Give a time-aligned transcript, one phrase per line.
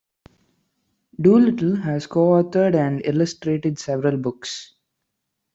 [1.21, 2.07] Doolittle has also
[2.49, 4.73] co-authored and illustrated several books.